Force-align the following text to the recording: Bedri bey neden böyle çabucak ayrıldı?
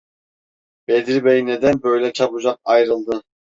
Bedri 0.87 1.23
bey 1.25 1.45
neden 1.45 1.83
böyle 1.83 2.13
çabucak 2.13 2.59
ayrıldı? 2.63 3.21